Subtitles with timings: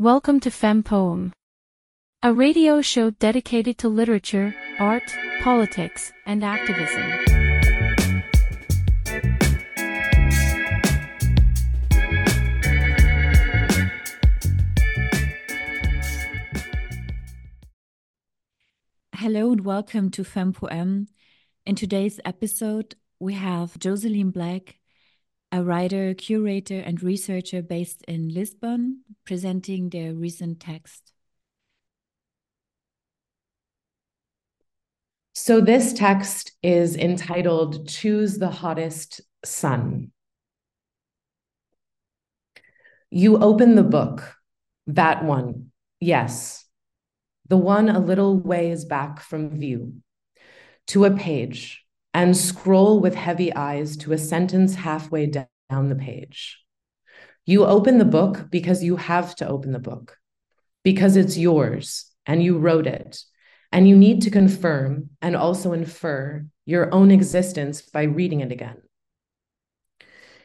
[0.00, 1.34] Welcome to Fem Poem,
[2.22, 5.02] a radio show dedicated to literature, art,
[5.42, 7.02] politics, and activism.
[19.14, 21.08] Hello and welcome to Fem Poem.
[21.66, 24.79] In today's episode, we have Josseline Black,
[25.52, 31.12] a writer, curator, and researcher based in Lisbon, presenting their recent text.
[35.34, 40.12] So, this text is entitled Choose the Hottest Sun.
[43.10, 44.36] You open the book,
[44.86, 46.64] that one, yes,
[47.48, 49.94] the one a little ways back from view,
[50.88, 56.58] to a page and scroll with heavy eyes to a sentence halfway down the page.
[57.46, 60.18] You open the book because you have to open the book,
[60.82, 63.22] because it's yours and you wrote it,
[63.72, 68.82] and you need to confirm and also infer your own existence by reading it again.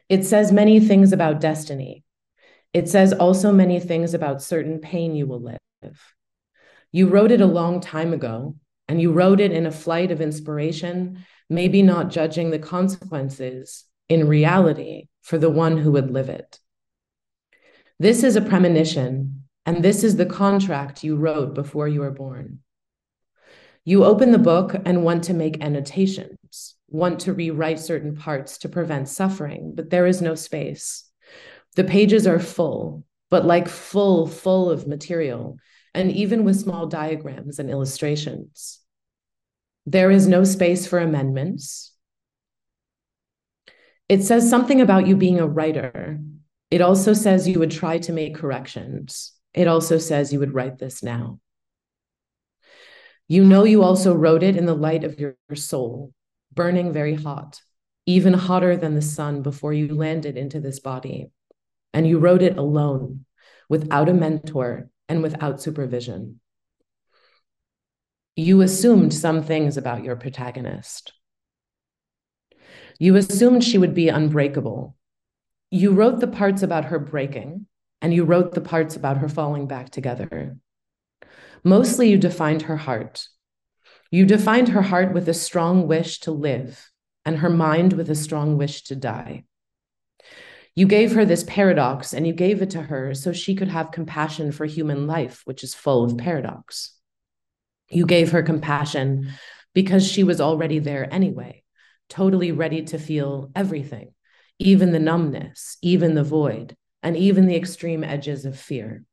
[0.07, 2.03] It says many things about destiny.
[2.73, 6.15] It says also many things about certain pain you will live.
[6.91, 8.55] You wrote it a long time ago,
[8.87, 14.27] and you wrote it in a flight of inspiration maybe not judging the consequences in
[14.27, 16.59] reality for the one who would live it.
[17.99, 22.59] This is a premonition, and this is the contract you wrote before you were born.
[23.83, 28.69] You open the book and want to make annotations, want to rewrite certain parts to
[28.69, 31.09] prevent suffering, but there is no space.
[31.75, 35.57] The pages are full, but like full, full of material,
[35.95, 38.79] and even with small diagrams and illustrations.
[39.85, 41.93] There is no space for amendments.
[44.09, 46.19] It says something about you being a writer.
[46.69, 49.33] It also says you would try to make corrections.
[49.53, 51.39] It also says you would write this now.
[53.27, 56.13] You know you also wrote it in the light of your soul,
[56.53, 57.61] burning very hot,
[58.05, 61.31] even hotter than the sun before you landed into this body.
[61.93, 63.25] And you wrote it alone,
[63.69, 66.39] without a mentor and without supervision
[68.35, 71.13] you assumed some things about your protagonist.
[72.99, 74.95] You assumed she would be unbreakable.
[75.71, 77.67] You wrote the parts about her breaking,
[78.01, 80.57] and you wrote the parts about her falling back together.
[81.63, 83.27] Mostly, you defined her heart.
[84.11, 86.91] You defined her heart with a strong wish to live,
[87.23, 89.45] and her mind with a strong wish to die.
[90.75, 93.91] You gave her this paradox, and you gave it to her so she could have
[93.91, 96.93] compassion for human life, which is full of paradox.
[97.89, 99.31] You gave her compassion
[99.73, 101.63] because she was already there anyway,
[102.09, 104.13] totally ready to feel everything,
[104.59, 109.05] even the numbness, even the void, and even the extreme edges of fear.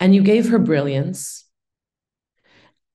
[0.00, 1.44] And you gave her brilliance.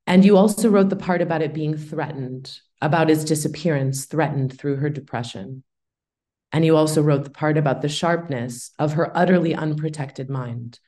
[0.07, 4.77] And you also wrote the part about it being threatened, about its disappearance threatened through
[4.77, 5.63] her depression.
[6.51, 10.79] And you also wrote the part about the sharpness of her utterly unprotected mind,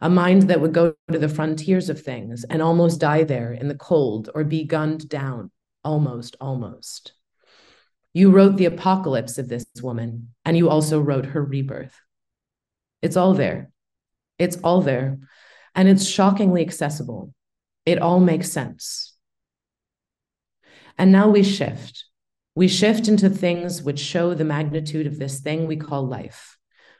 [0.00, 3.68] a mind that would go to the frontiers of things and almost die there in
[3.68, 5.50] the cold or be gunned down,
[5.84, 7.12] almost, almost.
[8.12, 11.94] You wrote the apocalypse of this woman, and you also wrote her rebirth.
[13.02, 13.70] It's all there.
[14.38, 15.18] It's all there.
[15.74, 17.32] And it's shockingly accessible.
[17.86, 19.14] It all makes sense.
[20.98, 22.04] And now we shift.
[22.54, 26.56] We shift into things which show the magnitude of this thing we call life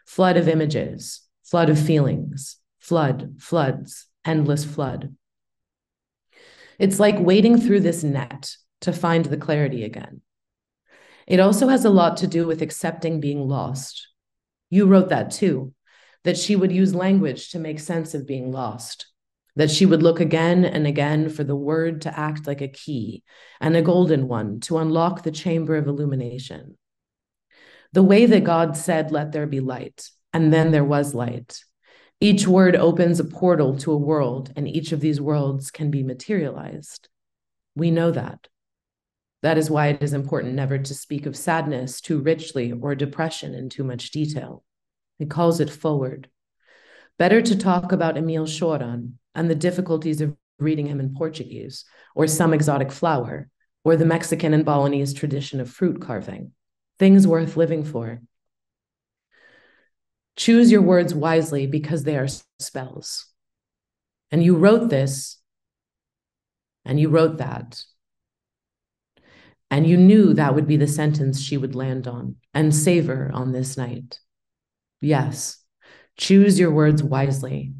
[0.07, 5.15] flood of images, flood of feelings, flood, floods, endless flood.
[6.79, 10.23] It's like wading through this net to find the clarity again.
[11.27, 14.09] It also has a lot to do with accepting being lost.
[14.69, 15.75] You wrote that too,
[16.25, 19.07] that she would use language to make sense of being lost,
[19.57, 23.23] that she would look again and again for the word to act like a key
[23.61, 26.77] and a golden one to unlock the chamber of illumination.
[27.93, 31.65] The way that God said, Let there be light, and then there was light,
[32.23, 36.03] each word opens a portal to a world, and each of these worlds can be
[36.03, 37.09] materialized.
[37.75, 38.47] We know that.
[39.41, 43.55] That is why it is important never to speak of sadness too richly or depression
[43.55, 44.65] in too much detail.
[45.19, 46.29] It calls it forward.
[47.19, 51.85] Better to talk about Emil Cioran and the difficulties of reading him in Portuguese,
[52.15, 53.49] or some exotic flower,
[53.85, 56.53] or the Mexican and Balinese tradition of fruit carving.
[56.99, 58.21] Things worth living for.
[60.37, 62.29] Choose your words wisely because they are
[62.59, 63.27] spells.
[64.31, 65.39] And you wrote this,
[66.85, 67.83] and you wrote that.
[69.71, 73.53] And you knew that would be the sentence she would land on and savor on
[73.53, 74.19] this night.
[75.01, 75.61] Yes,
[76.21, 77.73] Choose your words wisely,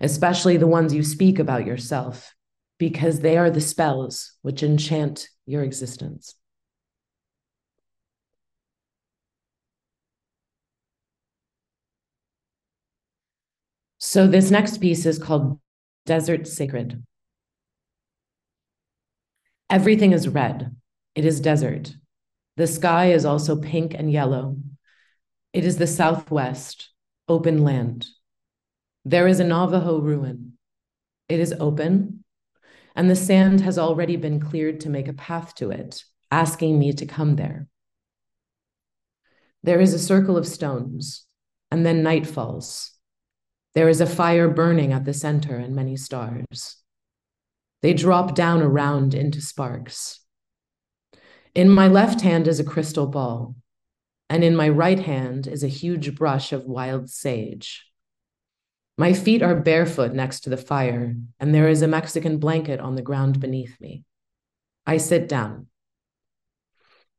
[0.00, 2.34] especially the ones you speak about yourself,
[2.78, 6.34] because they are the spells which enchant your existence.
[13.98, 15.58] So, this next piece is called
[16.04, 17.02] Desert Sacred.
[19.68, 20.76] Everything is red,
[21.14, 21.96] it is desert.
[22.56, 24.56] The sky is also pink and yellow.
[25.52, 26.90] It is the Southwest,
[27.28, 28.06] open land.
[29.08, 30.54] There is a Navajo ruin.
[31.28, 32.24] It is open,
[32.96, 36.92] and the sand has already been cleared to make a path to it, asking me
[36.94, 37.68] to come there.
[39.62, 41.24] There is a circle of stones,
[41.70, 42.94] and then night falls.
[43.76, 46.82] There is a fire burning at the center and many stars.
[47.82, 50.18] They drop down around into sparks.
[51.54, 53.54] In my left hand is a crystal ball,
[54.28, 57.84] and in my right hand is a huge brush of wild sage.
[58.98, 62.94] My feet are barefoot next to the fire, and there is a Mexican blanket on
[62.94, 64.04] the ground beneath me.
[64.86, 65.66] I sit down.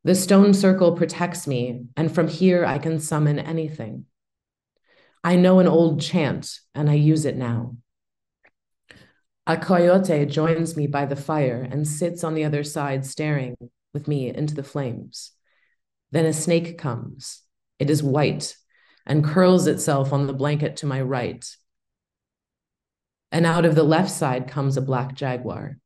[0.03, 4.05] The stone circle protects me, and from here I can summon anything.
[5.23, 7.77] I know an old chant, and I use it now.
[9.45, 13.55] A coyote joins me by the fire and sits on the other side, staring
[13.93, 15.31] with me into the flames.
[16.11, 17.43] Then a snake comes.
[17.77, 18.55] It is white
[19.05, 21.45] and curls itself on the blanket to my right.
[23.31, 25.77] And out of the left side comes a black jaguar.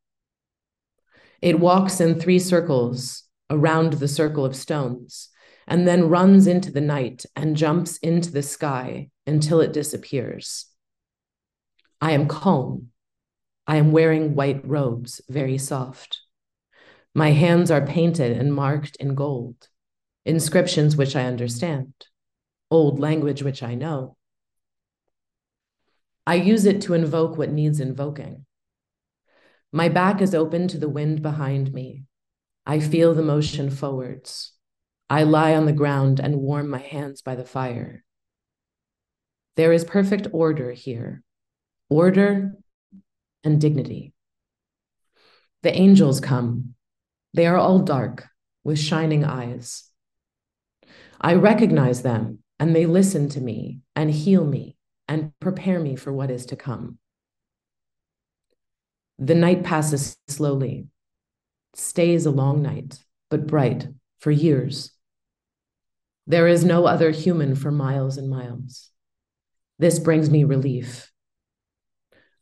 [1.42, 5.30] It walks in three circles around the circle of stones
[5.68, 10.66] and then runs into the night and jumps into the sky until it disappears.
[12.00, 12.88] I am calm.
[13.68, 16.22] I am wearing white robes, very soft.
[17.14, 19.68] My hands are painted and marked in gold
[20.26, 21.94] inscriptions which I understand,
[22.70, 24.18] old language which I know.
[26.26, 28.46] I use it to invoke what needs invoking.
[29.72, 32.04] My back is open to the wind behind me.
[32.66, 34.54] I feel the motion forwards.
[35.10, 38.04] I lie on the ground and warm my hands by the fire.
[39.56, 41.24] There is perfect order here
[41.90, 42.54] order
[43.44, 44.14] and dignity.
[45.64, 46.76] The angels come.
[47.34, 48.28] They are all dark
[48.64, 49.90] with shining eyes.
[51.20, 54.78] I recognize them and they listen to me and heal me
[55.08, 56.98] and prepare me for what is to come.
[59.20, 60.88] The night passes slowly,
[61.76, 63.88] stays a long night, but bright
[64.20, 64.92] for years.
[66.28, 68.90] There is no other human for miles and miles.
[69.80, 71.12] This brings me relief.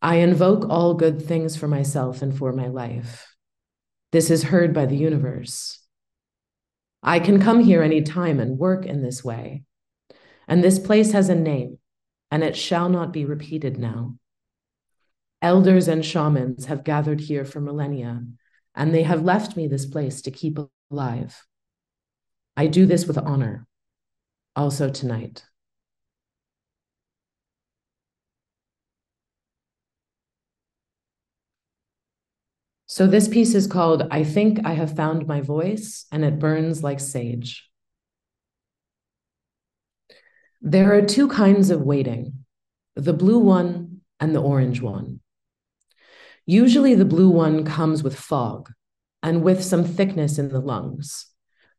[0.01, 3.35] I invoke all good things for myself and for my life.
[4.11, 5.79] This is heard by the universe.
[7.03, 9.63] I can come here any time and work in this way.
[10.47, 11.78] And this place has a name,
[12.31, 14.15] and it shall not be repeated now.
[15.41, 18.23] Elders and shamans have gathered here for millennia,
[18.75, 20.59] and they have left me this place to keep
[20.91, 21.45] alive.
[22.57, 23.67] I do this with honor,
[24.55, 25.45] also tonight.
[32.85, 36.83] So this piece is called I Think I Have Found My Voice, and it burns
[36.83, 37.68] like sage.
[40.61, 42.33] There are two kinds of waiting
[42.95, 45.21] the blue one and the orange one.
[46.45, 48.71] Usually, the blue one comes with fog
[49.23, 51.27] and with some thickness in the lungs,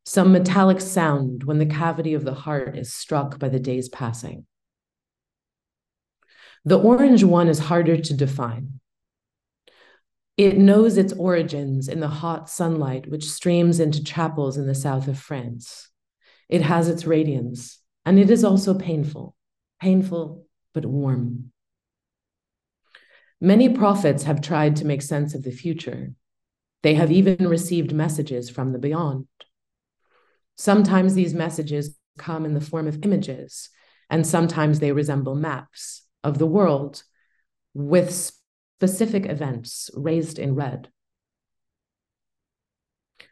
[0.07, 4.47] some metallic sound when the cavity of the heart is struck by the day's passing.
[6.65, 8.81] The orange one is harder to define.
[10.37, 15.07] It knows its origins in the hot sunlight which streams into chapels in the south
[15.09, 15.91] of France.
[16.49, 19.35] It has its radiance, and it is also painful,
[19.81, 21.53] painful but warm.
[23.41, 26.13] Many prophets have tried to make sense of the future.
[26.83, 29.27] They have even received messages from the beyond.
[30.57, 33.71] Sometimes these messages come in the form of images,
[34.11, 37.03] and sometimes they resemble maps of the world
[37.73, 40.89] with specific events raised in red.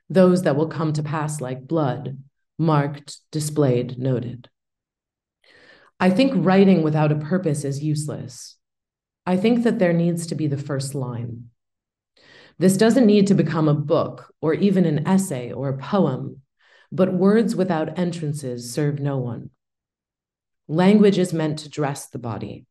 [0.09, 2.19] Those that will come to pass like blood,
[2.59, 4.49] marked, displayed, noted.
[6.01, 8.57] I think writing without a purpose is useless.
[9.27, 11.51] I think that there needs to be the first line.
[12.59, 16.43] This doesn't need to become a book or even an essay or a poem,
[16.91, 19.51] but words without entrances serve no one.
[20.67, 22.67] Language is meant to dress the body.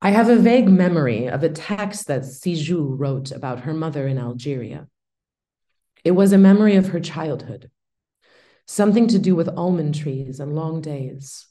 [0.00, 4.18] I have a vague memory of a text that Cixous wrote about her mother in
[4.18, 4.88] Algeria.
[6.04, 7.70] It was a memory of her childhood,
[8.66, 11.46] something to do with almond trees and long days.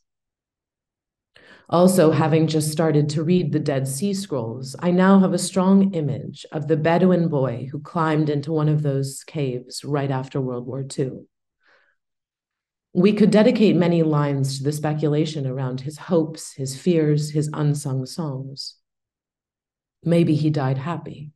[1.69, 5.93] Also, having just started to read the Dead Sea Scrolls, I now have a strong
[5.93, 10.67] image of the Bedouin boy who climbed into one of those caves right after World
[10.67, 11.11] War II.
[12.93, 18.05] We could dedicate many lines to the speculation around his hopes, his fears, his unsung
[18.05, 18.75] songs.
[20.03, 21.31] Maybe he died happy.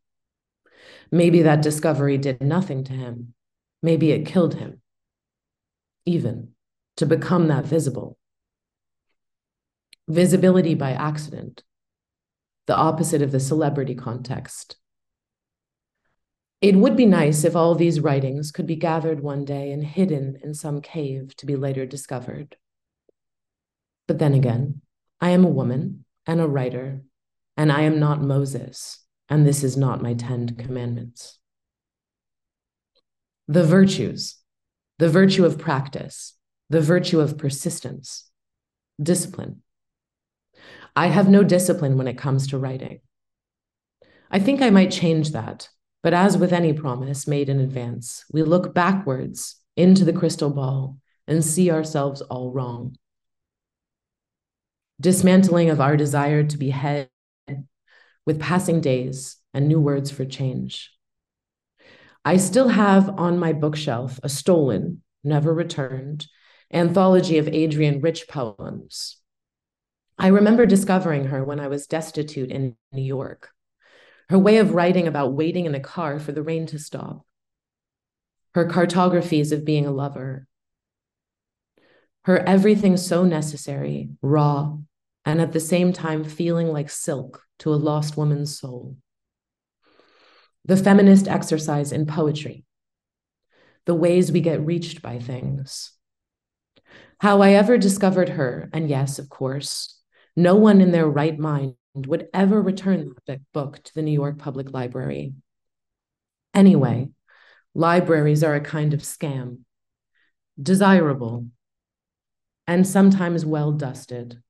[1.12, 3.34] Maybe that discovery did nothing to him.
[3.82, 4.82] Maybe it killed him.
[6.05, 6.50] Even
[6.97, 8.17] to become that visible
[10.07, 11.63] visibility by accident,
[12.67, 14.77] the opposite of the celebrity context.
[16.62, 20.38] It would be nice if all these writings could be gathered one day and hidden
[20.43, 22.55] in some cave to be later discovered.
[24.07, 24.81] But then again,
[25.19, 27.03] I am a woman and a writer,
[27.57, 31.39] and I am not Moses, and this is not my Ten Commandments.
[33.47, 34.38] The virtues,
[34.99, 36.33] the virtue of practice,
[36.69, 38.29] the virtue of persistence,
[39.01, 39.61] discipline,
[40.95, 43.01] I have no discipline when it comes to writing.
[44.31, 45.67] I think I might change that,
[46.01, 50.97] but as with any promise made in advance, we look backwards into the crystal ball
[51.27, 52.95] and see ourselves all wrong.
[55.01, 57.09] Dismantling of our desire to be head
[58.25, 60.94] with passing days and new words for change.
[62.25, 66.27] I still have on my bookshelf a stolen, never returned,
[66.74, 69.22] anthology of Adrienne Rich poems
[70.17, 73.50] I remember discovering her when I was destitute in New York.
[74.29, 77.25] Her way of writing about waiting in a car for the rain to stop.
[78.53, 80.48] Her cartographies of being a lover.
[82.24, 84.77] Her everything so necessary, raw,
[85.25, 88.96] and at the same time feeling like silk to a lost woman's soul.
[90.65, 92.65] The feminist exercise in poetry.
[93.86, 95.91] The ways we get reached by things.
[97.19, 100.00] How I ever discovered her, and yes, of course,
[100.36, 104.38] no one in their right mind would ever return that book to the New York
[104.38, 105.34] Public Library.
[106.53, 107.10] Anyway,
[107.74, 109.60] libraries are a kind of scam,
[110.62, 111.48] desirable,
[112.67, 114.41] and sometimes well dusted.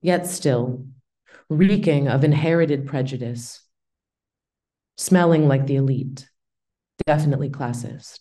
[0.00, 0.86] Yet still,
[1.48, 3.61] reeking of inherited prejudice,
[4.96, 6.28] smelling like the elite,
[7.06, 8.20] definitely classist.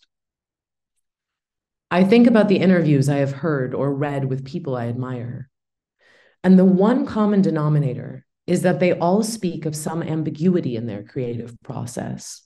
[1.90, 5.50] I think about the interviews I have heard or read with people I admire.
[6.44, 11.04] And the one common denominator is that they all speak of some ambiguity in their
[11.04, 12.44] creative process.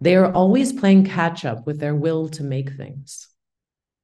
[0.00, 3.28] They are always playing catch up with their will to make things.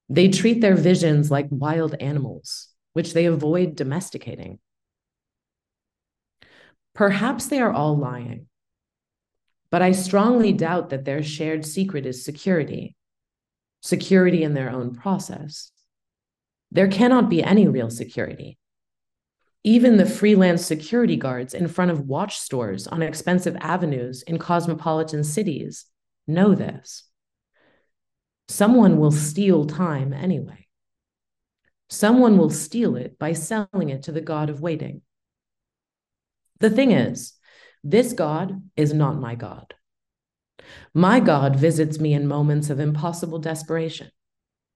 [0.09, 4.59] They treat their visions like wild animals, which they avoid domesticating.
[6.95, 8.47] Perhaps they are all lying,
[9.75, 12.95] but I strongly doubt that their shared secret is security,
[13.81, 15.73] security in their own process.
[16.71, 18.57] There cannot be any real security
[19.65, 25.25] even the freelance security guards in front of watch stores on expensive avenues in cosmopolitan
[25.25, 25.87] cities
[26.27, 27.05] know this.
[28.47, 30.69] Someone will steal time anyway.
[31.89, 35.01] Someone will steal it by selling it to the God of waiting.
[36.61, 37.33] The thing is,
[37.85, 39.75] this God is not my God.
[40.95, 44.11] My God visits me in moments of impossible desperation.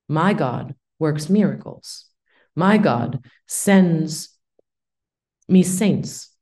[0.08, 2.04] My God works miracles.
[2.54, 4.36] My God sends
[5.48, 6.34] me saints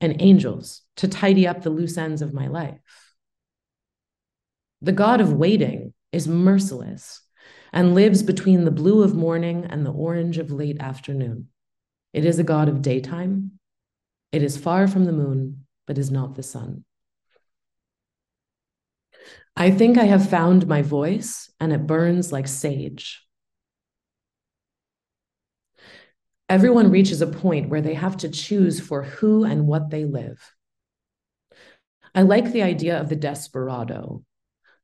[0.00, 3.14] and angels to tidy up the loose ends of my life.
[4.82, 7.22] The God of waiting is merciless
[7.72, 11.48] and lives between the blue of morning and the orange of late afternoon.
[12.12, 13.52] It is a God of daytime.
[14.32, 16.84] It is far from the moon, but is not the sun.
[19.56, 23.26] I think I have found my voice, and it burns like sage.
[26.48, 30.54] Everyone reaches a point where they have to choose for who and what they live.
[32.14, 34.22] I like the idea of the desperado,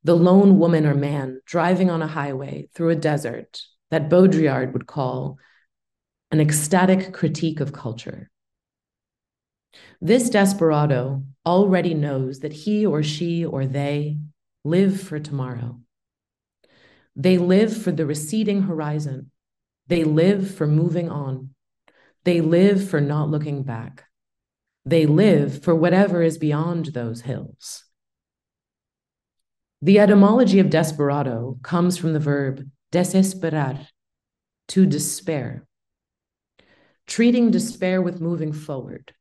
[0.03, 3.61] the lone woman or man driving on a highway through a desert
[3.91, 5.37] that Baudrillard would call
[6.31, 8.29] an ecstatic critique of culture.
[10.01, 14.17] This desperado already knows that he or she or they
[14.63, 15.79] live for tomorrow.
[17.15, 19.31] They live for the receding horizon.
[19.87, 21.51] They live for moving on.
[22.23, 24.03] They live for not looking back.
[24.85, 27.83] They live for whatever is beyond those hills.
[29.81, 33.87] The etymology of desperado comes from the verb desesperar,
[34.69, 35.65] to despair.
[37.05, 39.13] Treating despair with moving forward,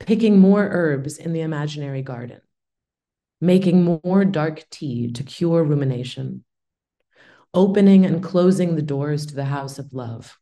[0.00, 2.40] picking more herbs in the imaginary garden,
[3.40, 6.44] making more dark tea to cure rumination,
[7.54, 10.38] opening and closing the doors to the house of love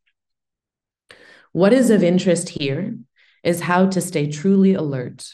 [1.52, 2.98] What is of interest here
[3.42, 5.26] is how to stay truly alert.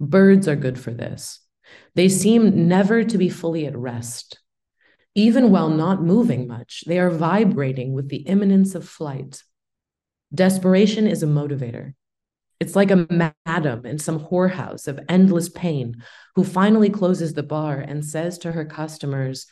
[0.00, 1.40] Birds are good for this.
[1.94, 4.40] They seem never to be fully at rest.
[5.14, 9.42] Even while not moving much, they are vibrating with the imminence of flight.
[10.34, 11.94] Desperation is a motivator.
[12.62, 15.96] It's like a madam in some whorehouse of endless pain
[16.36, 19.48] who finally closes the bar and says to her customers,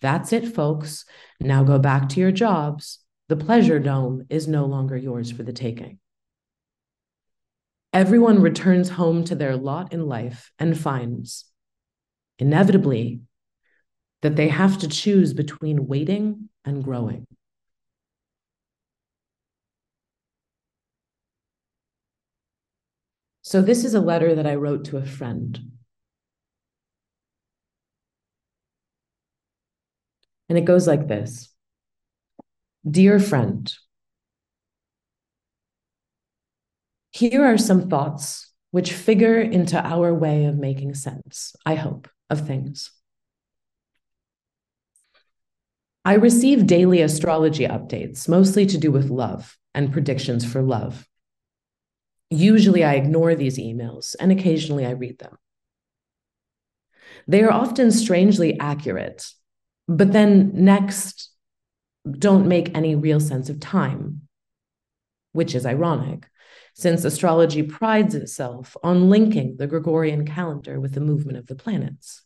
[0.00, 1.04] That's it, folks.
[1.38, 3.00] Now go back to your jobs.
[3.28, 5.98] The pleasure dome is no longer yours for the taking.
[7.92, 11.44] Everyone returns home to their lot in life and finds,
[12.38, 13.20] inevitably,
[14.22, 17.26] that they have to choose between waiting and growing.
[23.50, 25.58] So, this is a letter that I wrote to a friend.
[30.48, 31.52] And it goes like this
[32.88, 33.74] Dear friend,
[37.10, 42.46] here are some thoughts which figure into our way of making sense, I hope, of
[42.46, 42.92] things.
[46.04, 51.09] I receive daily astrology updates, mostly to do with love and predictions for love.
[52.30, 55.36] Usually I ignore these emails and occasionally I read them.
[57.26, 59.26] They are often strangely accurate,
[59.88, 61.30] but then next
[62.10, 64.22] don't make any real sense of time,
[65.32, 66.28] which is ironic,
[66.74, 72.22] since astrology prides itself on linking the Gregorian calendar with the movement of the planets,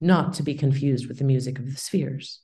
[0.00, 2.40] not to be confused with the music of the spheres.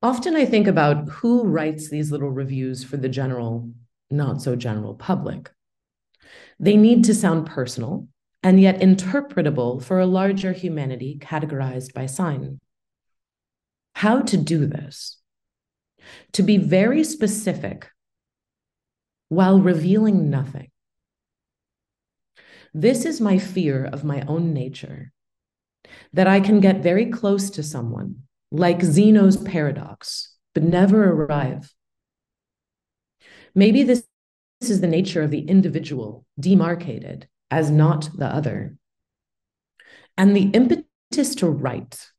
[0.00, 3.72] Often I think about who writes these little reviews for the general,
[4.12, 5.50] not so general public.
[6.60, 8.08] They need to sound personal
[8.42, 12.60] and yet interpretable for a larger humanity categorized by sign.
[13.94, 15.18] How to do this?
[16.32, 17.90] To be very specific
[19.28, 20.70] while revealing nothing.
[22.74, 25.12] This is my fear of my own nature
[26.12, 31.72] that I can get very close to someone like Zeno's paradox, but never arrive.
[33.54, 34.04] Maybe this,
[34.60, 38.76] this is the nature of the individual, demarcated as not the other.
[40.16, 42.10] And the impetus to write,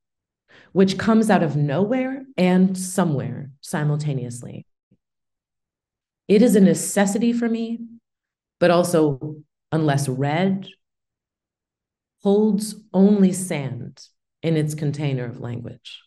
[0.71, 4.65] which comes out of nowhere and somewhere simultaneously.
[6.27, 7.79] It is a necessity for me,
[8.59, 9.37] but also,
[9.71, 10.67] unless read,
[12.23, 14.07] holds only sand
[14.41, 15.99] in its container of language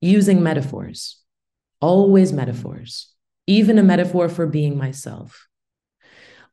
[0.00, 1.22] using metaphors,
[1.80, 3.12] always metaphors,
[3.46, 5.46] even a metaphor for being myself.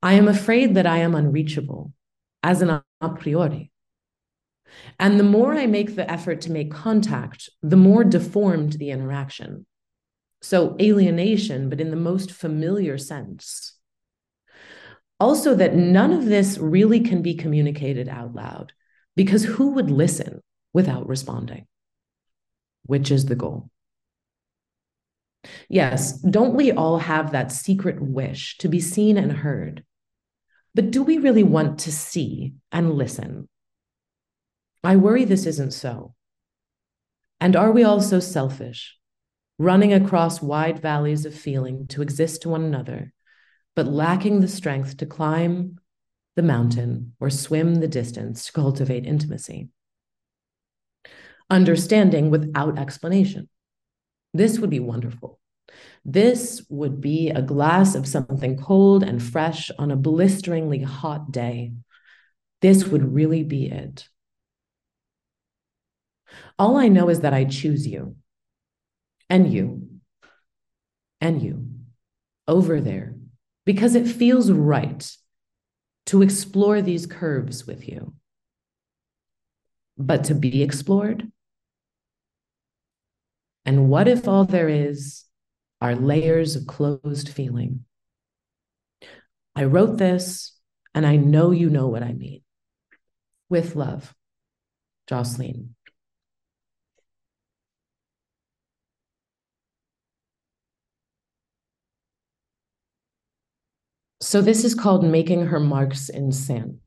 [0.01, 1.93] I am afraid that I am unreachable
[2.41, 3.71] as an a priori.
[4.99, 9.65] And the more I make the effort to make contact, the more deformed the interaction.
[10.41, 13.77] So, alienation, but in the most familiar sense.
[15.19, 18.73] Also, that none of this really can be communicated out loud,
[19.15, 20.41] because who would listen
[20.73, 21.67] without responding?
[22.85, 23.69] which is the goal.
[25.69, 29.83] Yes, don't we all have that secret wish to be seen and heard?
[30.75, 33.47] But do we really want to see and listen?
[34.83, 36.15] I worry this isn't so.
[37.39, 38.97] And are we all so selfish,
[39.57, 43.13] running across wide valleys of feeling to exist to one another,
[43.75, 45.79] but lacking the strength to climb
[46.35, 49.69] the mountain or swim the distance to cultivate intimacy?
[51.49, 53.47] understanding without explanation.
[54.33, 55.39] This would be wonderful.
[56.05, 61.73] This would be a glass of something cold and fresh on a blisteringly hot day.
[62.61, 64.07] This would really be it.
[66.57, 68.15] All I know is that I choose you,
[69.29, 69.89] and you,
[71.21, 71.67] and you,
[72.47, 73.15] over there,
[73.65, 75.09] because it feels right
[76.07, 78.13] to explore these curves with you.
[79.97, 81.31] But to be explored,
[83.65, 85.25] and what if all there is
[85.81, 87.85] are layers of closed feeling?
[89.55, 90.57] I wrote this,
[90.93, 92.41] and I know you know what I mean.
[93.49, 94.13] With love,
[95.09, 95.69] Josseline.
[104.21, 106.79] So, this is called Making Her Marks in Sand.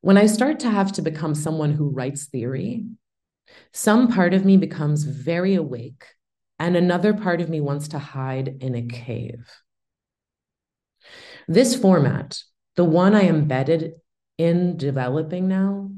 [0.00, 2.86] When I start to have to become someone who writes theory,
[3.72, 6.06] some part of me becomes very awake,
[6.58, 9.50] and another part of me wants to hide in a cave.
[11.48, 12.42] This format,
[12.76, 13.94] the one I embedded
[14.38, 15.90] in developing now,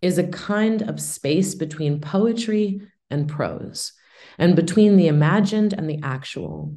[0.00, 3.92] is a kind of space between poetry and prose,
[4.38, 6.74] and between the imagined and the actual.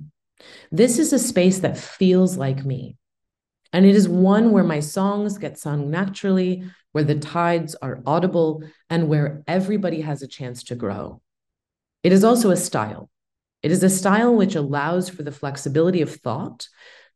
[0.72, 2.98] This is a space that feels like me.
[3.74, 8.64] And it is one where my songs get sung naturally, where the tides are audible,
[8.90, 11.22] and where everybody has a chance to grow.
[12.04, 13.10] It is also a style.
[13.64, 16.68] It is a style which allows for the flexibility of thought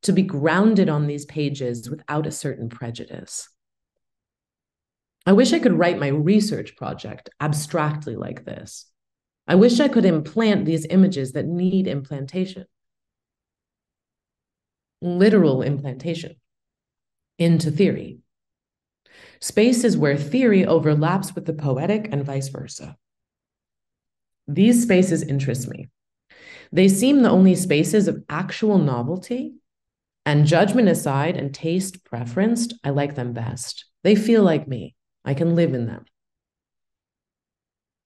[0.03, 3.49] to be grounded on these pages without a certain prejudice.
[5.25, 8.85] I wish I could write my research project abstractly like this.
[9.47, 12.65] I wish I could implant these images that need implantation,
[15.01, 16.35] literal implantation,
[17.39, 18.19] into theory.
[19.45, 22.97] Spaces where theory overlaps with the poetic and vice versa.
[24.47, 25.89] These spaces interest me.
[26.71, 29.53] They seem the only spaces of actual novelty,
[30.25, 33.86] and judgment aside and taste preferenced, I like them best.
[34.03, 34.95] They feel like me.
[35.23, 36.05] I can live in them.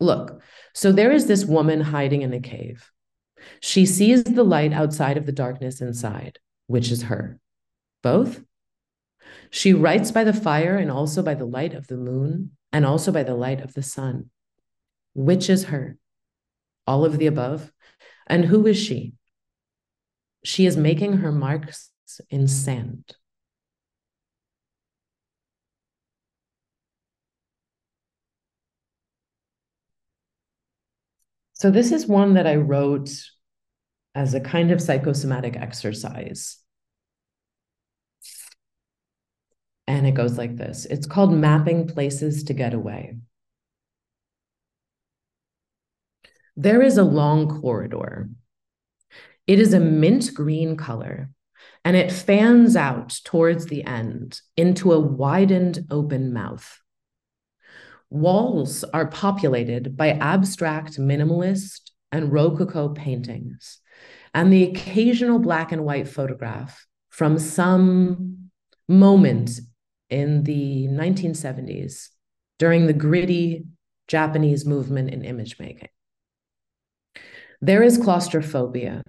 [0.02, 0.42] Look,
[0.74, 2.92] so there is this woman hiding in a cave.
[3.62, 7.40] She sees the light outside of the darkness inside, which is her.
[8.04, 8.44] Both?
[9.50, 13.12] She writes by the fire and also by the light of the moon and also
[13.12, 14.30] by the light of the sun.
[15.14, 15.98] Which is her?
[16.86, 17.72] All of the above?
[18.28, 19.14] And who is she?
[20.44, 21.92] She is making her marks
[22.30, 23.04] in sand.
[31.54, 33.10] So, this is one that I wrote
[34.16, 36.59] as a kind of psychosomatic exercise.
[39.90, 43.16] And it goes like this it's called Mapping Places to Get Away.
[46.56, 48.30] There is a long corridor.
[49.48, 51.32] It is a mint green color,
[51.84, 56.80] and it fans out towards the end into a widened open mouth.
[58.12, 63.80] Walls are populated by abstract minimalist and Rococo paintings,
[64.36, 68.52] and the occasional black and white photograph from some
[68.88, 69.50] moment
[70.10, 72.10] in the 1970s
[72.58, 73.66] during the gritty
[74.08, 75.90] Japanese movement in image making.
[77.62, 79.04] There is claustrophobia.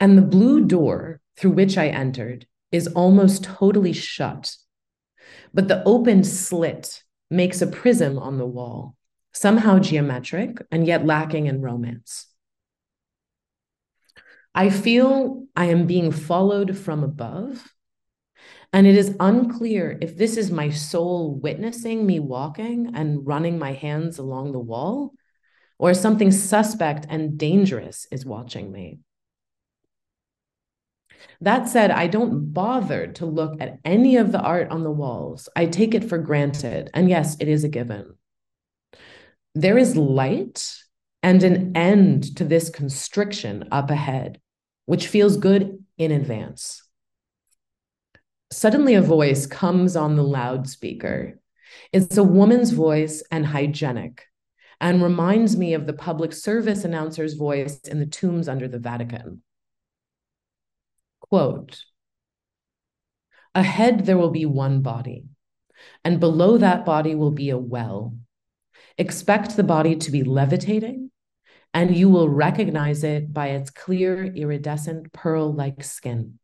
[0.00, 4.54] And the blue door through which I entered is almost totally shut.
[5.54, 8.96] But the open slit makes a prism on the wall,
[9.32, 12.26] somehow geometric and yet lacking in romance.
[14.54, 17.72] I feel I am being followed from above,
[18.72, 23.72] and it is unclear if this is my soul witnessing me walking and running my
[23.72, 25.12] hands along the wall,
[25.78, 28.98] or something suspect and dangerous is watching me.
[31.40, 35.48] That said, I don't bother to look at any of the art on the walls.
[35.56, 36.90] I take it for granted.
[36.94, 38.14] And yes, it is a given.
[39.54, 40.74] There is light
[41.22, 44.40] and an end to this constriction up ahead,
[44.86, 46.82] which feels good in advance.
[48.52, 51.38] Suddenly, a voice comes on the loudspeaker.
[51.92, 54.24] It's a woman's voice and hygienic,
[54.80, 59.42] and reminds me of the public service announcer's voice in the tombs under the Vatican.
[61.20, 61.80] Quote
[63.54, 65.26] Ahead, there will be one body,
[66.04, 68.16] and below that body will be a well.
[68.98, 71.12] Expect the body to be levitating,
[71.72, 76.39] and you will recognize it by its clear, iridescent, pearl like skin.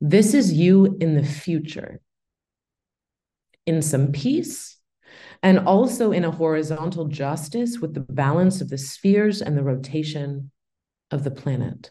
[0.00, 2.00] This is you in the future,
[3.66, 4.78] in some peace,
[5.42, 10.50] and also in a horizontal justice with the balance of the spheres and the rotation
[11.10, 11.90] of the planet.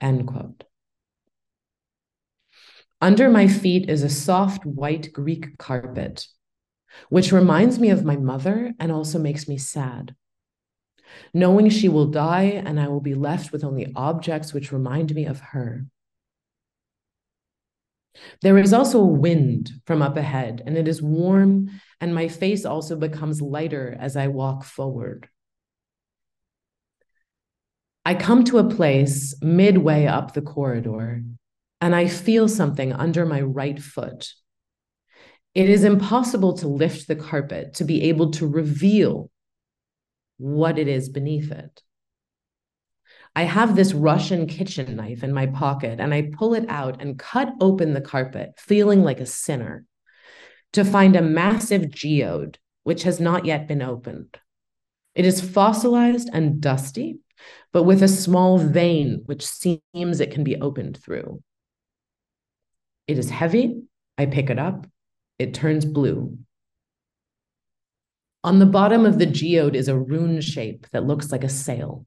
[0.00, 0.64] End quote.
[3.00, 6.26] Under my feet is a soft white Greek carpet,
[7.10, 10.16] which reminds me of my mother and also makes me sad.
[11.32, 15.26] Knowing she will die and I will be left with only objects which remind me
[15.26, 15.86] of her.
[18.42, 22.64] There is also a wind from up ahead, and it is warm, and my face
[22.64, 25.28] also becomes lighter as I walk forward.
[28.04, 31.22] I come to a place midway up the corridor
[31.80, 34.32] and I feel something under my right foot.
[35.54, 39.30] It is impossible to lift the carpet to be able to reveal
[40.38, 41.82] what it is beneath it.
[43.38, 47.16] I have this Russian kitchen knife in my pocket and I pull it out and
[47.16, 49.84] cut open the carpet, feeling like a sinner,
[50.72, 54.36] to find a massive geode which has not yet been opened.
[55.14, 57.20] It is fossilized and dusty,
[57.72, 61.40] but with a small vein which seems it can be opened through.
[63.06, 63.82] It is heavy.
[64.18, 64.84] I pick it up.
[65.38, 66.38] It turns blue.
[68.42, 72.04] On the bottom of the geode is a rune shape that looks like a sail.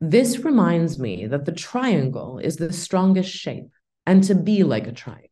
[0.00, 3.70] This reminds me that the triangle is the strongest shape
[4.06, 5.30] and to be like a triangle.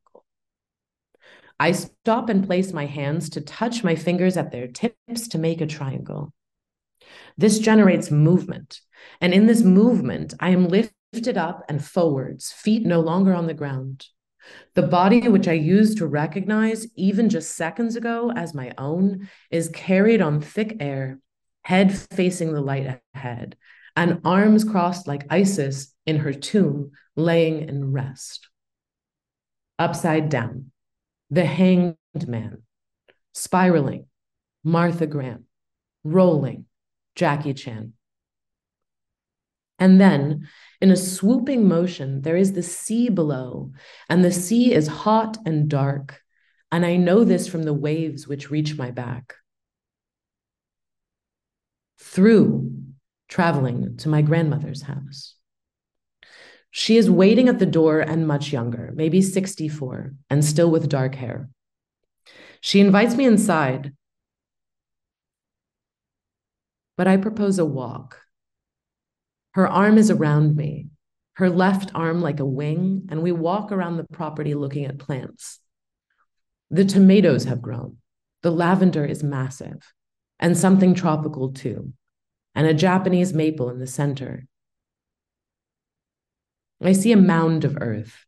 [1.59, 5.61] I stop and place my hands to touch my fingers at their tips to make
[5.61, 6.33] a triangle.
[7.37, 8.81] This generates movement.
[9.21, 13.55] And in this movement, I am lifted up and forwards, feet no longer on the
[13.55, 14.07] ground.
[14.75, 19.69] The body which I used to recognize even just seconds ago as my own is
[19.69, 21.21] carried on thick air,
[21.63, 23.57] head facing the light ahead,
[23.97, 28.49] and arms crossed like Isis in her tomb, laying in rest.
[29.79, 30.71] Upside down,
[31.31, 32.63] the Hanged Man,
[33.35, 34.07] spiraling,
[34.65, 35.45] Martha Graham,
[36.05, 36.67] rolling,
[37.17, 37.93] Jackie Chan.
[39.79, 40.49] And then,
[40.81, 43.73] in a swooping motion, there is the sea below,
[44.09, 46.21] and the sea is hot and dark,
[46.71, 49.35] and I know this from the waves which reach my back.
[51.99, 52.92] Through
[53.33, 55.37] traveling to my grandmother's house.
[56.71, 61.15] She is waiting at the door and much younger, maybe 64, and still with dark
[61.15, 61.49] hair.
[62.61, 63.95] She invites me inside,
[66.99, 68.21] but I propose a walk.
[69.53, 70.89] Her arm is around me,
[71.37, 75.59] her left arm like a wing, and we walk around the property looking at plants.
[76.71, 77.97] The tomatoes have grown,
[78.43, 79.95] the lavender is massive,
[80.39, 81.95] and something tropical too,
[82.55, 84.45] and a Japanese maple in the center
[86.85, 88.27] I see a mound of earth.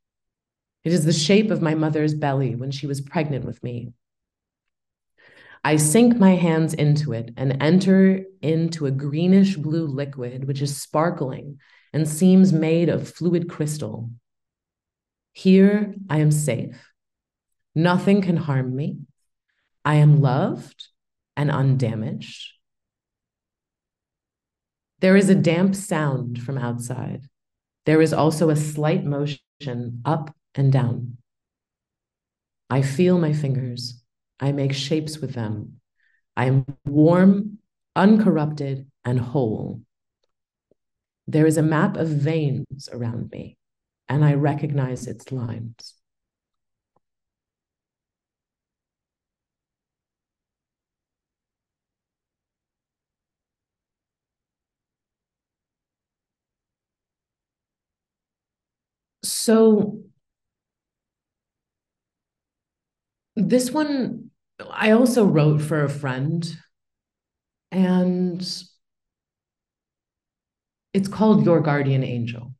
[0.85, 3.93] It is the shape of my mother's belly when she was pregnant with me.
[5.65, 10.81] I sink my hands into it and enter into a greenish blue liquid, which is
[10.81, 11.59] sparkling
[11.93, 14.11] and seems made of fluid crystal.
[15.33, 16.91] Here I am safe.
[17.75, 18.99] Nothing can harm me.
[19.85, 20.89] I am loved
[21.37, 22.54] and undamaged.
[25.00, 27.22] There is a damp sound from outside.
[27.87, 31.18] There is also a slight motion up and down.
[32.70, 34.02] I feel my fingers.
[34.40, 35.80] I make shapes with them.
[36.37, 37.59] I am warm,
[37.94, 39.83] uncorrupted, and whole.
[41.26, 43.57] There is a map of veins around me,
[44.09, 45.94] and I recognize its lines.
[59.44, 59.98] So
[63.37, 64.30] this one
[64.70, 66.50] I also wrote for a friend
[67.70, 68.40] and
[70.94, 72.54] it's called Your Guardian Angel.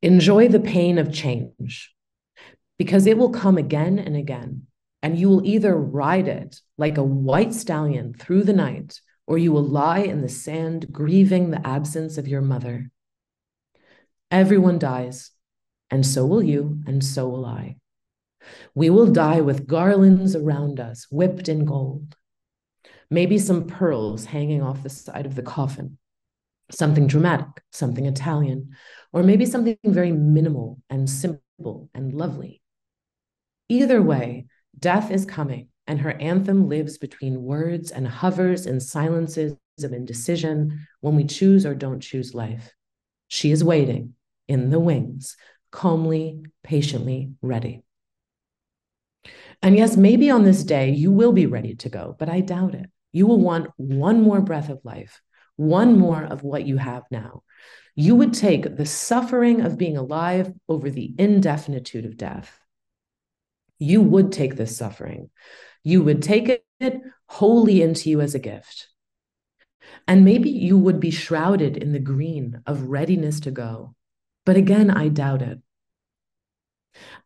[0.00, 1.94] Enjoy the pain of change
[2.78, 4.68] because it will come again and again,
[5.02, 9.52] and you will either ride it like a white stallion through the night, or you
[9.52, 12.90] will lie in the sand grieving the absence of your mother.
[14.30, 15.30] Everyone dies,
[15.90, 17.76] and so will you, and so will I.
[18.74, 22.14] We will die with garlands around us, whipped in gold.
[23.10, 25.96] Maybe some pearls hanging off the side of the coffin.
[26.70, 28.76] Something dramatic, something Italian,
[29.14, 32.60] or maybe something very minimal and simple and lovely.
[33.70, 34.46] Either way,
[34.78, 40.86] death is coming, and her anthem lives between words and hovers in silences of indecision
[41.00, 42.74] when we choose or don't choose life.
[43.28, 44.14] She is waiting,
[44.48, 45.36] in the wings,
[45.70, 47.82] calmly, patiently ready.
[49.62, 52.74] And yes, maybe on this day you will be ready to go, but I doubt
[52.74, 52.86] it.
[53.12, 55.20] You will want one more breath of life,
[55.56, 57.42] one more of what you have now.
[57.94, 62.60] You would take the suffering of being alive over the indefinitude of death.
[63.80, 65.30] You would take this suffering.
[65.82, 68.88] You would take it wholly into you as a gift.
[70.06, 73.94] And maybe you would be shrouded in the green of readiness to go,
[74.48, 75.58] but again, I doubt it.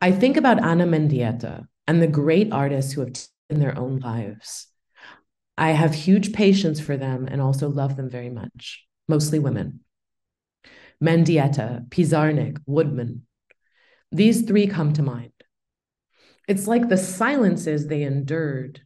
[0.00, 4.66] I think about Ana Mendieta and the great artists who have taken their own lives.
[5.56, 9.82] I have huge patience for them and also love them very much, mostly women.
[11.00, 13.24] Mendieta, Pizarnik, Woodman.
[14.11, 15.30] These three come to mind.
[16.48, 18.80] It's like the silences they endured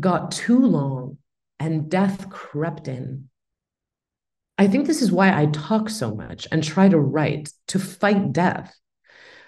[0.00, 1.18] got too long
[1.58, 3.28] and death crept in
[4.60, 8.30] I think this is why I talk so much and try to write to fight
[8.30, 8.78] death,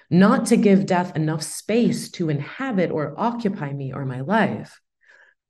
[0.08, 4.80] not to give death enough space to inhabit or occupy me or my life.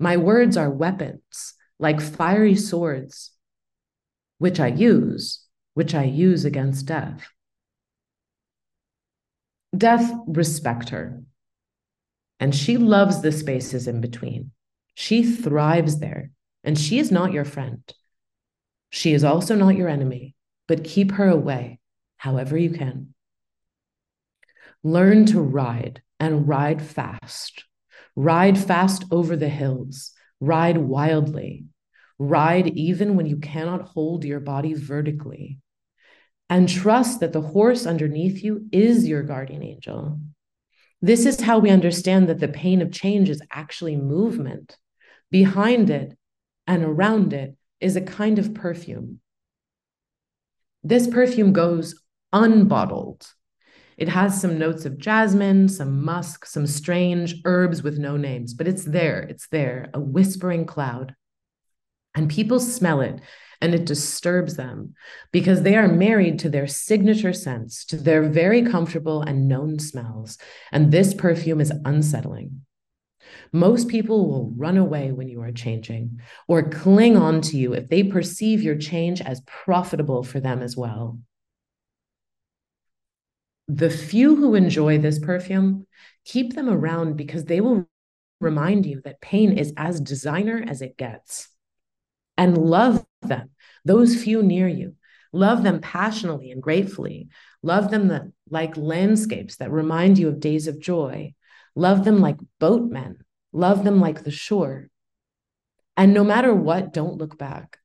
[0.01, 3.31] My words are weapons, like fiery swords,
[4.38, 7.29] which I use, which I use against death.
[9.79, 11.22] Death, respect her.
[12.40, 14.51] And she loves the spaces in between.
[14.94, 16.33] She thrives there,
[16.64, 17.85] and she is not your friend.
[18.95, 20.35] She is also not your enemy,
[20.69, 21.81] but keep her away
[22.19, 23.15] however you can.
[24.85, 27.65] Learn to ride and ride fast.
[28.15, 30.13] Ride fast over the hills.
[30.41, 31.65] Ride wildly.
[32.19, 35.59] Ride even when you cannot hold your body vertically.
[36.51, 40.21] And trust that the horse underneath you is your guardian angel.
[41.01, 44.77] This is how we understand that the pain of change is actually movement.
[45.31, 46.19] Behind it
[46.67, 49.21] and around it is a kind of perfume.
[50.83, 52.01] This perfume goes
[52.33, 53.27] unbottled.
[53.97, 58.66] It has some notes of jasmine, some musk, some strange herbs with no names, but
[58.66, 59.21] it's there.
[59.21, 61.14] It's there, a whispering cloud.
[62.14, 63.21] And people smell it
[63.61, 64.95] and it disturbs them
[65.31, 70.37] because they are married to their signature scents, to their very comfortable and known smells.
[70.73, 72.62] And this perfume is unsettling.
[73.53, 77.88] Most people will run away when you are changing or cling on to you if
[77.88, 81.18] they perceive your change as profitable for them as well.
[83.68, 85.87] The few who enjoy this perfume,
[86.25, 87.88] keep them around because they will
[88.40, 91.49] remind you that pain is as designer as it gets.
[92.37, 93.51] And love them,
[93.85, 94.97] those few near you.
[95.33, 97.29] Love them passionately and gratefully.
[97.62, 101.33] Love them like landscapes that remind you of days of joy.
[101.75, 103.22] Love them like boatmen
[103.53, 104.88] Love them like the shore.
[105.97, 107.79] And no matter what, don't look back.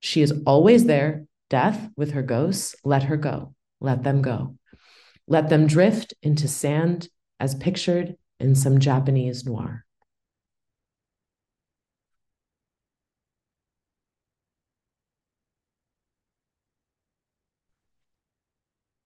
[0.00, 1.26] She is always there.
[1.50, 3.54] Death with her ghosts, let her go.
[3.80, 4.56] Let them go.
[5.26, 7.08] Let them drift into sand
[7.38, 9.84] as pictured in some Japanese noir.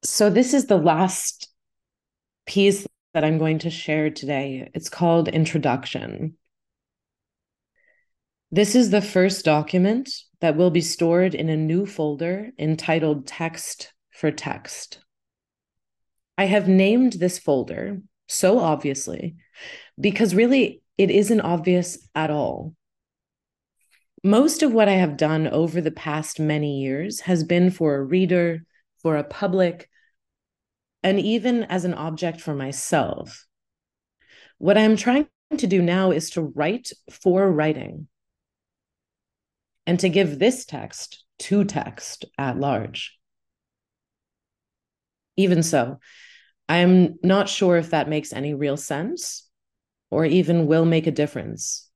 [0.04, 1.48] So, this is the last
[2.46, 4.68] piece that I'm going to share today.
[4.74, 6.36] It's called Introduction.
[8.50, 13.92] This is the first document that will be stored in a new folder entitled Text
[14.10, 14.98] for Text.
[16.36, 19.36] I have named this folder so obviously
[20.00, 22.74] because really it isn't obvious at all.
[24.24, 28.02] Most of what I have done over the past many years has been for a
[28.02, 28.64] reader,
[29.02, 29.88] for a public,
[31.04, 33.46] and even as an object for myself.
[34.56, 38.08] What I'm trying to do now is to write for writing
[39.86, 43.18] and to give this text to text at large.
[45.36, 45.98] Even so,
[46.70, 49.46] I'm not sure if that makes any real sense
[50.10, 51.90] or even will make a difference.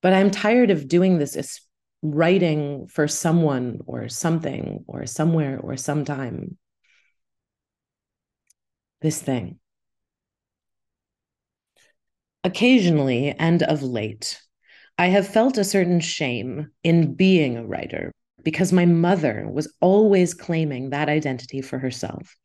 [0.00, 1.60] But I'm tired of doing this
[2.02, 6.56] writing for someone or something or somewhere or sometime
[9.00, 9.58] this thing.
[12.44, 14.42] Occasionally and of late,
[14.98, 20.34] I have felt a certain shame in being a writer because my mother was always
[20.34, 22.36] claiming that identity for herself.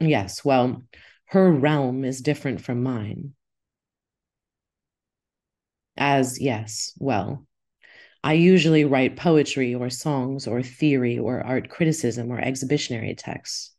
[0.00, 0.82] Yes, well,
[1.28, 3.34] her realm is different from mine.
[5.96, 7.46] As, yes, well,
[8.24, 13.71] I usually write poetry or songs or theory or art criticism or exhibitionary texts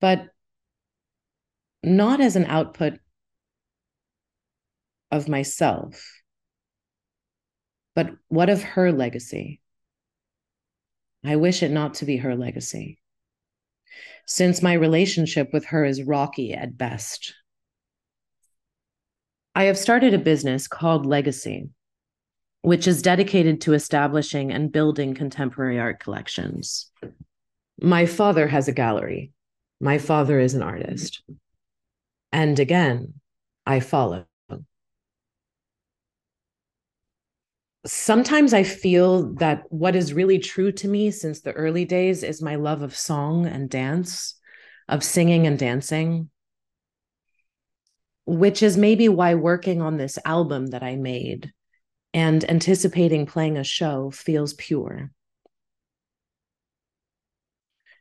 [0.00, 0.28] but
[1.82, 2.98] not as an output
[5.10, 6.22] of myself,
[7.94, 9.60] but what of her legacy?
[11.24, 12.98] I wish it not to be her legacy,
[14.26, 17.34] since my relationship with her is rocky at best.
[19.54, 21.70] I have started a business called Legacy,
[22.60, 26.90] which is dedicated to establishing and building contemporary art collections.
[27.80, 29.32] My father has a gallery
[29.80, 31.22] my father is an artist.
[32.32, 33.14] And again,
[33.64, 34.26] I follow.
[37.84, 42.42] Sometimes I feel that what is really true to me since the early days is
[42.42, 44.34] my love of song and dance,
[44.88, 46.30] of singing and dancing,
[48.24, 51.52] which is maybe why working on this album that I made
[52.12, 55.12] and anticipating playing a show feels pure.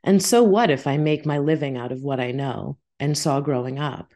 [0.05, 3.41] And so what if I make my living out of what I know and saw
[3.41, 4.13] growing up?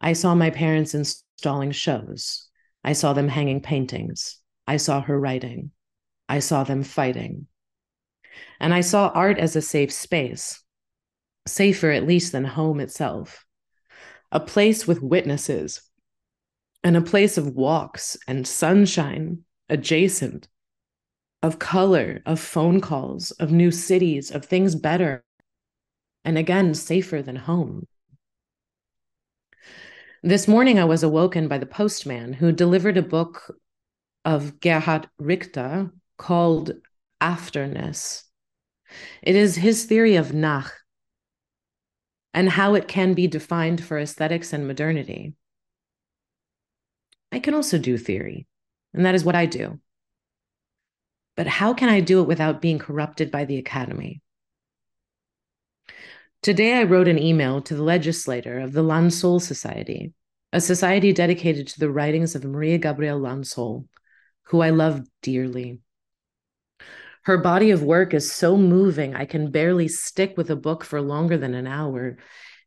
[0.00, 2.48] I saw my parents installing shows.
[2.82, 4.38] I saw them hanging paintings.
[4.66, 5.70] I saw her writing.
[6.30, 7.46] I saw them fighting.
[8.58, 10.62] And I saw art as a safe space,
[11.46, 13.44] safer at least than home itself,
[14.32, 15.82] a place with witnesses,
[16.82, 20.48] and a place of walks and sunshine adjacent,
[21.46, 25.24] of color, of phone calls, of new cities, of things better,
[26.24, 27.86] and again, safer than home.
[30.24, 33.56] This morning, I was awoken by the postman who delivered a book
[34.24, 36.72] of Gerhard Richter called
[37.20, 38.24] Afterness.
[39.22, 40.72] It is his theory of Nach
[42.34, 45.34] and how it can be defined for aesthetics and modernity.
[47.30, 48.48] I can also do theory,
[48.92, 49.78] and that is what I do.
[51.36, 54.22] But how can I do it without being corrupted by the academy?
[56.42, 60.12] Today, I wrote an email to the legislator of the Llansol Society,
[60.52, 63.86] a society dedicated to the writings of Maria Gabriela Llansol,
[64.44, 65.80] who I love dearly.
[67.24, 71.00] Her body of work is so moving, I can barely stick with a book for
[71.00, 72.18] longer than an hour.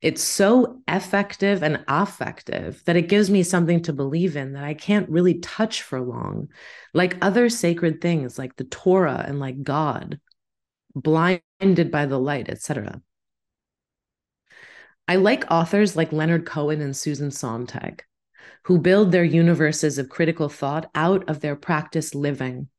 [0.01, 4.73] It's so effective and affective that it gives me something to believe in that I
[4.73, 6.47] can't really touch for long,
[6.93, 10.19] like other sacred things like the Torah and like God,
[10.95, 13.01] blinded by the light, etc.
[15.05, 18.03] I like authors like Leonard Cohen and Susan Sontag,
[18.63, 22.69] who build their universes of critical thought out of their practice living.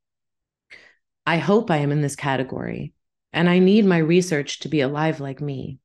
[1.26, 2.94] I hope I am in this category,
[3.32, 5.80] and I need my research to be alive like me.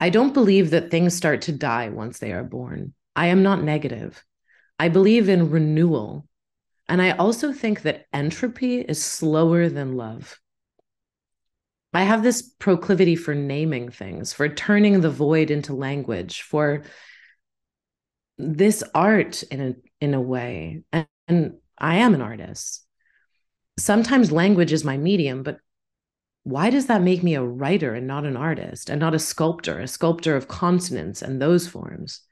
[0.00, 2.94] I don't believe that things start to die once they are born.
[3.16, 4.24] I am not negative.
[4.78, 6.26] I believe in renewal.
[6.88, 10.38] And I also think that entropy is slower than love.
[11.92, 16.84] I have this proclivity for naming things, for turning the void into language, for
[18.36, 20.82] this art in a in a way.
[20.92, 22.86] And, and I am an artist.
[23.78, 25.58] Sometimes language is my medium, but
[26.48, 29.80] why does that make me a writer and not an artist and not a sculptor,
[29.80, 32.22] a sculptor of consonants and those forms?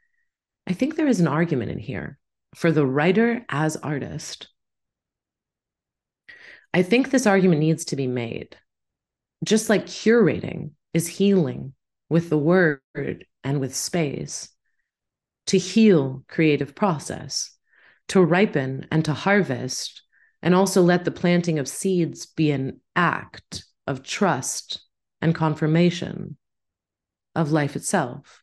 [0.66, 2.18] I think there is an argument in here
[2.54, 4.48] for the writer as artist.
[6.72, 8.56] I think this argument needs to be made.
[9.44, 11.74] Just like curating is healing
[12.08, 12.80] with the word
[13.44, 14.48] and with space,
[15.48, 17.50] to heal creative process,
[18.08, 20.00] to ripen and to harvest,
[20.40, 24.80] and also let the planting of seeds be an act of trust
[25.20, 26.36] and confirmation
[27.34, 28.42] of life itself.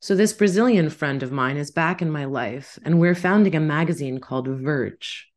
[0.00, 3.60] So, this Brazilian friend of mine is back in my life, and we're founding a
[3.60, 5.30] magazine called Verge.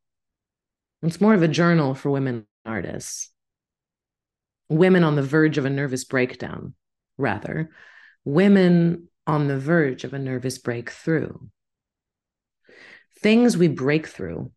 [1.02, 3.30] It's more of a journal for women artists,
[4.70, 6.74] women on the verge of a nervous breakdown,
[7.18, 7.70] rather,
[8.24, 11.34] women on the verge of a nervous breakthrough.
[13.20, 14.50] Things we break through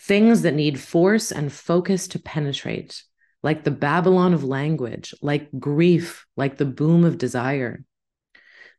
[0.00, 3.02] things that need force and focus to penetrate,
[3.42, 7.84] like the Babylon of language, like grief, like the boom of desire.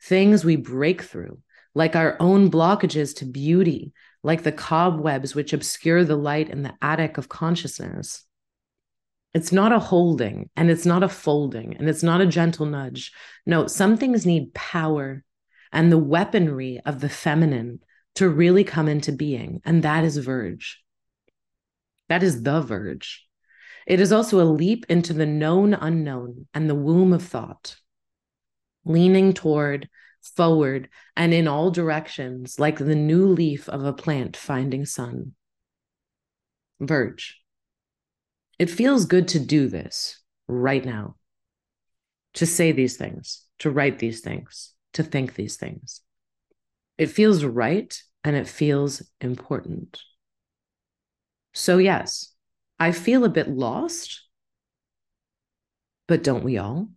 [0.02, 1.40] Things we break through,
[1.76, 3.94] like our own blockages to beauty,
[4.24, 8.26] like the cobwebs which obscure the light in the attic of consciousness.
[9.34, 13.12] It's not a holding and it's not a folding and it's not a gentle nudge.
[13.46, 15.24] No, some things need power
[15.72, 17.80] and the weaponry of the feminine
[18.16, 19.62] to really come into being.
[19.66, 20.84] And that is Verge.
[22.10, 23.26] That is the verge.
[23.88, 27.78] It is also a leap into the known unknown and the womb of thought,
[28.84, 29.90] leaning toward,
[30.22, 35.34] forward, and in all directions, like the new leaf of a plant finding sun.
[36.80, 37.42] Verge.
[38.58, 41.16] It feels good to do this right now,
[42.34, 46.02] to say these things, to write these things, to think these things.
[46.98, 50.00] It feels right and it feels important.
[51.54, 52.34] So, yes,
[52.80, 54.22] I feel a bit lost,
[56.08, 56.90] but don't we all?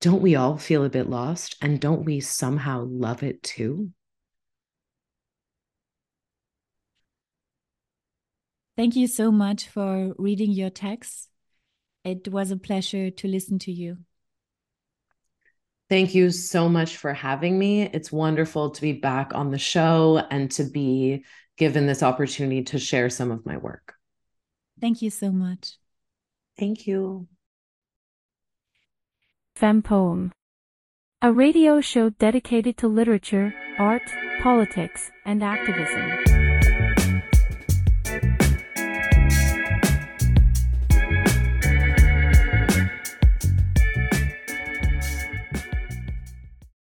[0.00, 1.56] Don't we all feel a bit lost?
[1.62, 3.90] And don't we somehow love it too?
[8.76, 11.28] Thank you so much for reading your text.
[12.04, 13.98] It was a pleasure to listen to you.
[15.88, 17.82] Thank you so much for having me.
[17.82, 21.24] It's wonderful to be back on the show and to be
[21.56, 23.94] given this opportunity to share some of my work.
[24.80, 25.78] Thank you so much.
[26.58, 27.28] Thank you.
[29.58, 30.32] FemPoem,
[31.22, 34.02] a radio show dedicated to literature, art,
[34.42, 36.43] politics, and activism.